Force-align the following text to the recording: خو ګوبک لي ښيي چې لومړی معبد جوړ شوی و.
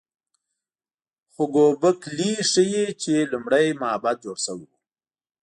خو 1.33 1.43
ګوبک 1.53 1.99
لي 2.17 2.31
ښيي 2.51 2.85
چې 3.01 3.13
لومړی 3.31 3.67
معبد 3.81 4.17
جوړ 4.23 4.37
شوی 4.45 4.65
و. 4.69 4.73